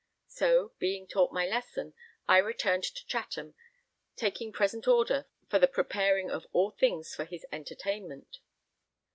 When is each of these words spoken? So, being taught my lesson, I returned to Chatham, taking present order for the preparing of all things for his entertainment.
So, 0.29 0.71
being 0.79 1.05
taught 1.05 1.31
my 1.31 1.45
lesson, 1.45 1.93
I 2.27 2.37
returned 2.39 2.85
to 2.85 3.05
Chatham, 3.05 3.53
taking 4.15 4.51
present 4.51 4.87
order 4.87 5.27
for 5.47 5.59
the 5.59 5.67
preparing 5.67 6.31
of 6.31 6.47
all 6.53 6.71
things 6.71 7.13
for 7.13 7.23
his 7.25 7.45
entertainment. 7.51 8.39